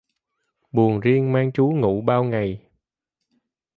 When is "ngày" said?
2.23-2.63